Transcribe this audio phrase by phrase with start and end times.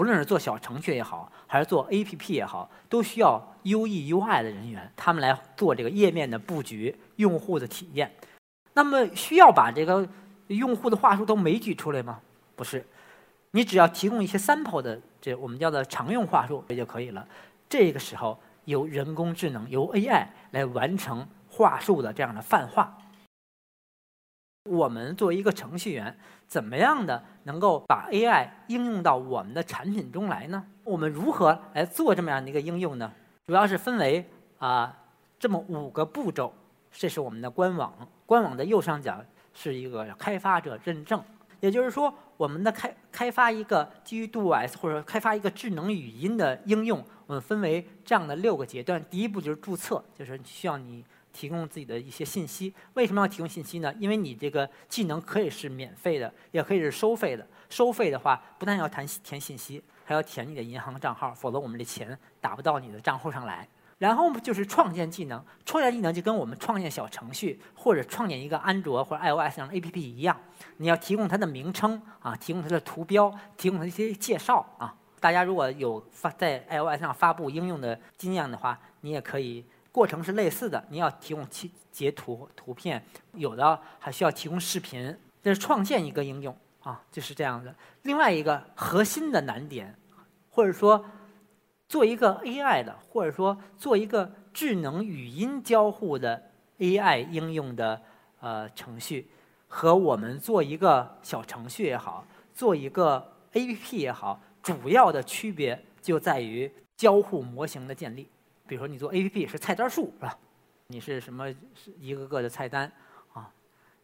[0.00, 8.10] 不论是做小程序也好，还是做 APP 也好，都需要 UE、UI 的人员，他们来做这个页面的布局、用户的体验。
[8.72, 10.08] 那么需要把这个
[10.46, 12.18] 用户的话术都枚举出来吗？
[12.56, 12.82] 不是，
[13.50, 17.28] 你只要提供一些 sample 的，这我们叫做常用话术也就可以了。
[17.68, 22.96] 这个时候由人工智能、由 AI 来完成话术的这样的泛化。
[24.68, 26.14] 我们作为一个程序员，
[26.46, 30.62] 怎么样的能够把 AI 应用到我们的产品中来呢？
[30.84, 33.10] 我们如何来做这么样的一个应用呢？
[33.46, 34.28] 主要是分为
[34.58, 34.94] 啊
[35.38, 36.52] 这么五个步骤。
[36.92, 41.22] 这是我们的官网，官网的右上角是一个开发者认证，
[41.60, 49.02] 也就是说，我们的开开发一个基于 DOS 或者开发一个智能语音的应用，我们分为这样的六个阶段。
[49.08, 51.02] 第一步就是注册，就是需要你。
[51.32, 53.94] 提供自己的一些信息，为什么要提供信息呢？
[53.98, 57.46] 因为你这个技能可以是免费的，也可以是收费的。
[57.68, 63.68] 收费的话，不但要填填信息，还要填你的银行账号，否则我们的钱打不到你的账户上来。
[63.98, 70.34] 然后就是创建技能，创建技能就跟我们创建小程序或者创建一个安卓或者 iOS 上的 APP 一样，
[70.78, 74.96] 你要提供它的名称啊，提供它的图标，提供它一些介绍啊。
[75.20, 79.64] 大家如果有发在 iOS 上发布应用的经验的话，你也可以。
[79.92, 85.16] 过程是类似的，你要提供截截图、图片，有的还需要提供视频。
[85.42, 87.74] 这是创建一个应用啊，就是这样的。
[88.02, 89.98] 另外一个核心的难点，
[90.50, 91.04] 或者说
[91.88, 98.00] 做一个 AI 的，或者说做一个智能语音交互的 AI 应用的
[98.40, 99.30] 呃程序，
[99.66, 108.28] 和我们做一个小程序也好，做一个 APP 也好，主要的区别就在于交互模型的建立。
[108.70, 110.38] 比如说，你做 APP 是菜单数是吧？
[110.86, 111.52] 你是什么
[111.98, 112.90] 一个个的菜单
[113.32, 113.50] 啊？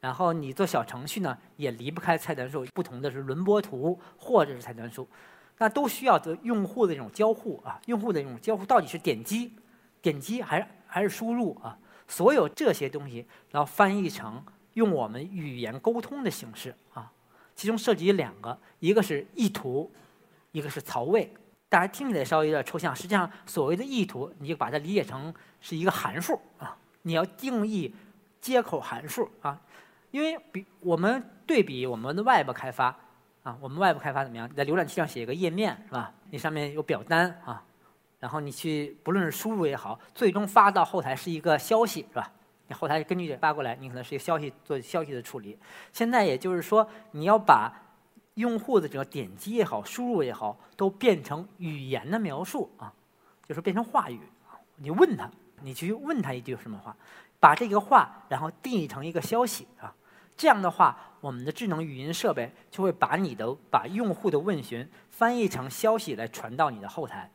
[0.00, 2.66] 然后你做小程序呢，也离不开菜单数。
[2.75, 5.06] 不同的是轮播图或者是菜单数，
[5.59, 7.81] 那都需要的用户的这种交互啊。
[7.87, 9.53] 用户的这种交互到底是点击、
[10.03, 11.78] 点击还是还是输入啊？
[12.09, 17.12] 所有这些东西，然后翻译成用我们语言沟通的形式啊。
[17.54, 19.88] 其中涉及两个，一个是意图，
[20.50, 21.33] 一个是槽位。
[21.76, 26.75] 大家听起来稍微有点抽象，实际上所谓的意图，你就把它理解成是一个函数啊。
[27.03, 27.94] 你要定义
[28.41, 29.60] 接口函数啊，
[30.10, 32.97] 因为比我们对比我们的外部开发
[33.42, 34.48] 啊，我们外部开发怎么样？
[34.48, 36.10] 你在浏览器上写一个页面是吧？
[36.31, 37.62] 你上面有表单啊，
[38.20, 42.32] 然后你去不论是输入也好，最终发到后台是一个消息是吧？
[42.69, 45.59] 你后台根据发过来，你可能是一个消息做消息的处理。
[45.92, 47.70] 现在也就是说，你要把
[48.36, 52.92] 用户的这个点击也好，输入也好，都变成语言的描述啊，
[53.47, 54.20] 就是变成话语。
[54.76, 55.30] 你问他，
[55.62, 56.94] 你去问他一句什么话，
[57.41, 59.94] 把这个话然后定义成一个消息啊。
[60.36, 67.30] 这样的话，我们的智能语音设备就会把你的把用户的问询翻译成消息来传到你的后台。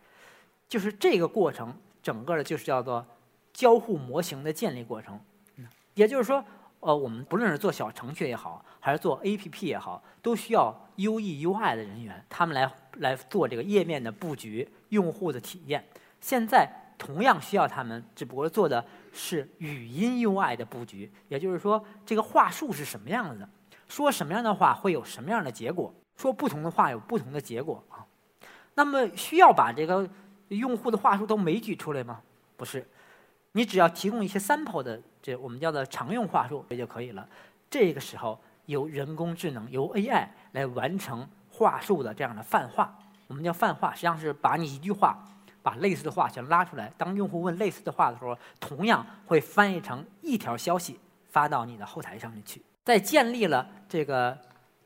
[0.70, 3.04] 就是这个过程，整个的就是叫做
[3.52, 5.20] 交互模型的建立过程。
[5.96, 6.46] 也就是说。
[6.84, 10.76] 呃，我们不论是做小程序也好，还是做 APP 也好，都需要
[11.08, 15.84] UE、UI 的人员，他们来来做这个页面的布局、用户的体验。
[16.20, 23.50] 现在同样需要他们，只不过做的是语音 UI 的布局，也就是说，这个话术是什么样子的，
[23.88, 28.06] 说什么样的话会有什么样的结果，说不同的话有不同的结果啊。
[28.76, 30.08] 那么需要把这个
[30.50, 32.22] 用户的话术都枚举出来吗？
[32.56, 32.88] 不是。
[33.54, 37.28] 你只要提供一些 sample 的，这我们叫做常用话术也就可以了。
[37.70, 42.98] 这个时候由人工智能、由 AI 来完成话术的这样的泛化。
[43.28, 45.18] 我们叫泛化，实际上是把你一句话，
[45.62, 46.92] 把类似的话全拉出来。
[46.98, 51.00] 当用户问类似的话的时候，同样会翻译成一条消息
[51.30, 52.62] 发到你的后台上面去。
[52.84, 54.38] 在建立了这个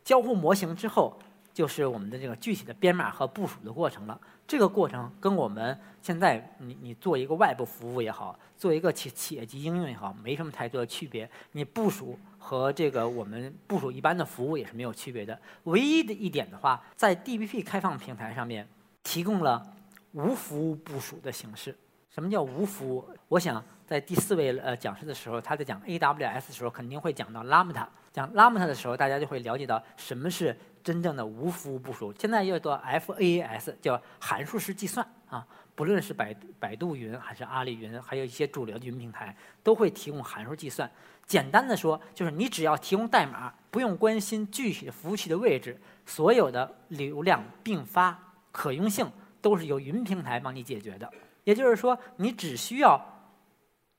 [0.04, 1.18] 交互模型之后，
[1.56, 4.20] 就是我们的这个具体的编码和部署的过程了。
[4.46, 11.28] 这个过程跟我们现在你你做一个外部服务也好，做一个企企业级应用也好，没什么太多的区别。
[11.54, 15.40] 你部署和这个我们部署一般的服务也是没有区别的。
[15.64, 18.68] 唯一的一点的话，在 DBP 开放平台上面
[19.02, 19.66] 提供了
[20.12, 21.74] 无服务部署的形式。
[22.16, 23.06] 什么叫无服务？
[23.28, 27.86] 我想在第四位呃讲师的时候，他在讲 AWS 的时候，肯定会讲到 Lambda。
[28.14, 30.58] 讲 Lambda 的时候，大家就会了解到什么是。
[30.82, 35.44] 真正的无服务部署，现在又叫做 FaaS，叫函数式计算啊。
[35.74, 40.88] 不论是百百度云还是阿里云，还有一些主流的云平台，都会提供函数计算。
[41.26, 45.76] 简单的说，就是你只要提供代码，不用关心具体的服务器的位置，
[46.06, 48.20] 所有的流量并发
[48.52, 49.12] 可用性
[49.42, 51.12] 都是由云平台帮你解决的。
[51.46, 53.02] 也就是说，你只需要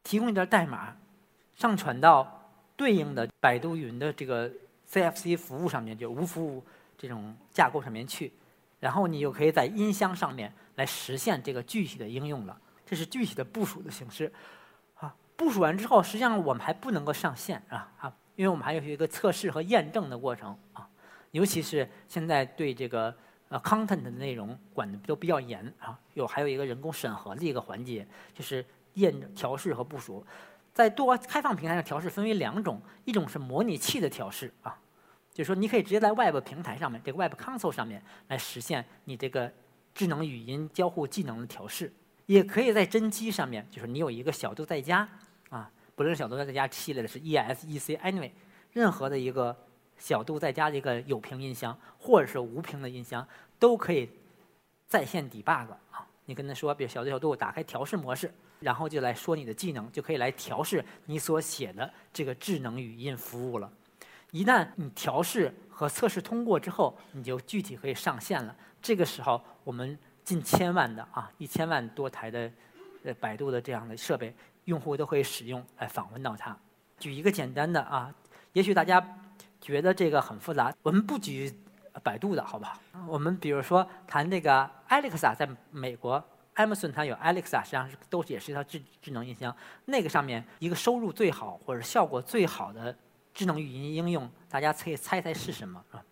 [0.03, 0.95] 提供一段代码，
[1.55, 4.53] 上传到对应的百度云的这个
[4.91, 6.63] CFC 服务上面，就无服务。
[6.99, 8.33] 这种架构上面去，
[8.81, 12.59] 然后你就可以在音箱上面来实现这个具体的应用了。
[12.87, 14.33] 这是具体的部署的形式。
[14.95, 20.89] 啊，部署完之后，实际上我们还不能够上线啊啊，因为我们还有一个测试和验证的过程啊。
[21.33, 23.15] 尤其是现在对这个
[23.49, 28.65] 呃 content 的内容管的都比较严啊，有还有一个人工审核的一个环节，就是
[28.95, 30.25] 验调试和部署。
[30.75, 34.79] 在多开放平台上调试分为两种，一种是模拟器的调试啊，
[35.33, 39.51] 就是说你可以直接在 Web 平台上面，这个 Web Console 上面来实现你这个
[39.95, 41.91] 智能语音交互技能的调试，
[42.27, 45.09] 也可以在真机上面，就是你有一个小度在家
[45.49, 48.33] 啊，不论是小度在家系列的是 ES、EC、Anyway，
[48.73, 49.57] 任何的一个
[49.99, 53.27] 小度在家的一个有屏音箱或者是无屏的音箱，
[53.59, 54.09] 都可以
[54.87, 58.33] 在线 debug 啊，你跟他说，比如小度小度打开调试模式。
[58.59, 63.71] 然后就来说你的技能，就可以来调试你所写的这个智能语音服务了。
[64.31, 68.57] 一旦你调试和测试通过之后，你就具体可以上线了。
[68.81, 72.51] 这个时候，我们近千万的啊，一千万多台的
[73.05, 74.35] 呃百度的这样的设备，
[74.65, 76.59] 用户都会使用来访问到它。
[76.99, 78.13] 举一个简单的啊，
[78.55, 78.99] 也许大家
[79.67, 81.53] 觉得这个很复杂，我们不举
[82.05, 82.79] 百度的好不好？
[83.09, 86.23] 我们比如说谈这个 Alexa 在美国。
[86.55, 89.55] Amazon 它有 Alexa，实际上是都也是一套智智能音箱。
[89.85, 92.97] 那个上面一个收入最好或者效果最好的
[93.35, 96.03] 智能语音应用，大家可以猜猜是什么啊？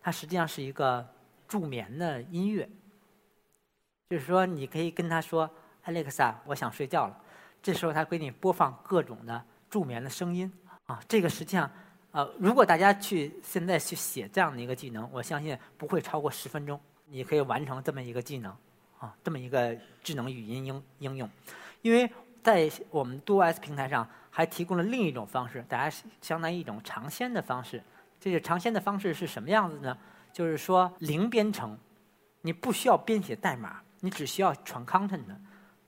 [0.00, 1.06] 它实际上是一个
[1.46, 2.66] 助眠的音乐，
[4.08, 5.50] 就是说你可以跟他说
[5.84, 7.20] Alexa，我想睡觉了，
[7.62, 10.50] 这时候它给你播放各种的助眠的声音
[10.86, 10.98] 啊。
[11.06, 11.70] 这个实际上，
[12.14, 18.56] 呃，如果大家去现在去写这样的一个技能，我相信不会超过十分钟，你可以完成这么一个技能。
[19.00, 21.28] 啊，这么一个智能语音应应用，
[21.82, 22.08] 因为
[22.40, 27.82] 在我们多 S 平台上还提供了另一种方式，大家相当于一种尝鲜的方式。
[28.20, 29.98] 这个尝鲜的方式是什么样子呢？
[30.32, 31.76] 就是说零编程，
[32.42, 35.24] 你不需要编写代码，你只需要传 content，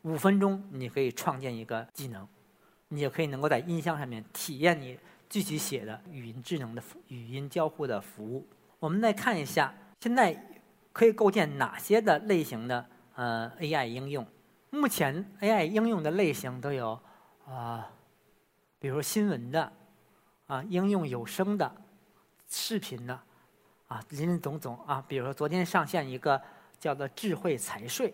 [0.03, 2.29] 五分钟你可以创建一个技能，
[2.89, 8.47] 你也可以能够在音箱上面体验你具体写的语音智能的语音交互的服务。
[8.79, 10.61] 我们再看一下，现在
[10.93, 12.87] 可以构建哪些的类型的？
[13.15, 14.27] 呃，AI 应用，
[14.69, 17.01] 目前 AI 应用的类型都有
[17.47, 17.91] 啊，
[18.79, 19.73] 比如新闻的，
[20.47, 21.75] 啊，应用有声的，
[22.47, 23.19] 视频的，
[23.89, 25.03] 啊，林林总总啊。
[25.09, 26.39] 比如说昨天上线一个
[26.79, 28.13] 叫做智慧财税，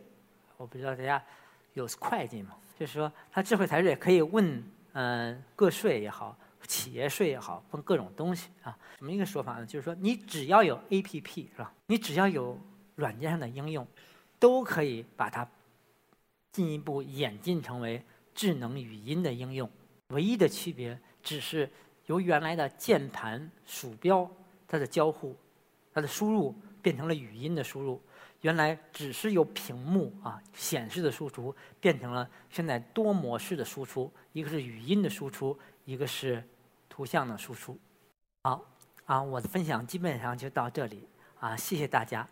[0.56, 1.20] 我不知道大家
[1.74, 2.54] 有会计吗？
[2.78, 4.62] 就是说它智慧财税可以问
[4.92, 8.76] 嗯个税也好，企业税也好，分各种东西啊。
[8.98, 9.66] 什么一个说法呢？
[9.66, 11.72] 就是说你只要有 APP 是吧？
[11.86, 12.58] 你只要有
[12.94, 13.86] 软件上的应用。
[14.38, 15.48] 都可以把它
[16.50, 18.04] 进一步演进成为
[18.34, 19.70] 智能语音的应用，
[20.08, 21.70] 唯一的区别只是
[22.06, 24.28] 由原来的键盘、鼠标
[24.66, 25.36] 它的交互、
[25.94, 28.02] 它的输入变成了语音的输入，
[28.42, 36.42] 原来只是由屏幕啊显示的输出变成了现在多模式的输出，一个是语音的输出，一个是
[36.88, 37.78] 图像的输出。
[38.42, 38.64] 好，
[39.06, 41.08] 啊，我的分享基本上就到这里，
[41.38, 42.28] 啊，谢谢大家。